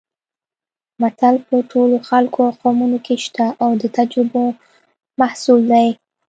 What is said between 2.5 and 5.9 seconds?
قومونو کې شته او د تجربو محصول دی